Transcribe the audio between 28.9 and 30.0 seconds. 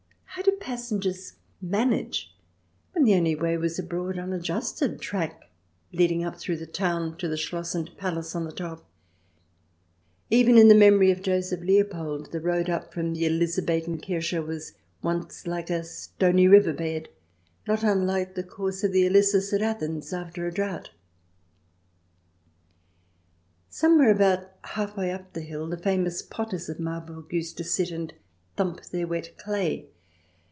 wet clay.